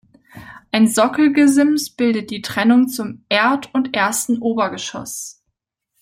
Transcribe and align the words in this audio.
Ein 0.71 0.87
Sockelgesims 0.87 1.91
bildet 1.91 2.31
die 2.31 2.41
Trennung 2.41 2.87
zum 2.87 3.23
Erd- 3.29 3.71
und 3.71 3.95
ersten 3.95 4.39
Obergeschoss. 4.39 5.43